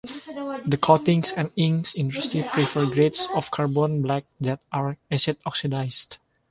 The 0.65 0.79
coatings 0.81 1.31
and 1.33 1.51
inks 1.55 1.93
industries 1.93 2.47
prefer 2.47 2.87
grades 2.87 3.27
of 3.35 3.51
carbon 3.51 4.01
black 4.01 4.25
that 4.39 4.59
are 4.71 4.97
acid-oxidized. 5.11 6.17